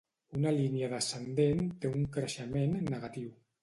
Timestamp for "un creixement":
2.01-2.79